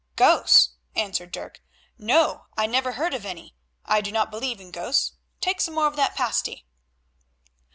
[0.15, 1.61] "Ghosts!" answered Dirk,
[1.95, 3.53] "no, I never heard of any;
[3.85, 5.11] I do not believe in ghosts.
[5.41, 6.65] Take some more of that pasty."